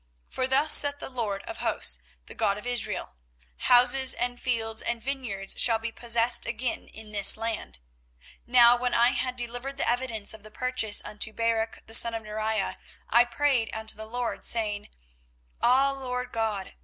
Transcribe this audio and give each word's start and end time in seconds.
24:032:015 0.29 0.33
For 0.33 0.47
thus 0.47 0.73
saith 0.73 0.97
the 0.99 1.09
LORD 1.11 1.43
of 1.43 1.57
hosts, 1.57 2.01
the 2.25 2.33
God 2.33 2.57
of 2.57 2.65
Israel; 2.65 3.13
Houses 3.57 4.15
and 4.15 4.41
fields 4.41 4.81
and 4.81 4.99
vineyards 4.99 5.53
shall 5.61 5.77
be 5.77 5.91
possessed 5.91 6.47
again 6.47 6.87
in 6.87 7.11
this 7.11 7.37
land. 7.37 7.77
24:032:016 8.47 8.47
Now 8.47 8.75
when 8.77 8.93
I 8.95 9.09
had 9.09 9.35
delivered 9.35 9.77
the 9.77 9.87
evidence 9.87 10.33
of 10.33 10.41
the 10.41 10.49
purchase 10.49 11.03
unto 11.05 11.31
Baruch 11.31 11.83
the 11.85 11.93
son 11.93 12.15
of 12.15 12.23
Neriah, 12.23 12.77
I 13.11 13.25
prayed 13.25 13.69
unto 13.75 13.95
the 13.95 14.07
LORD, 14.07 14.43
saying, 14.43 14.85
24:032:017 14.85 14.89
Ah 15.61 15.91
Lord 15.91 16.31
GOD! 16.31 16.73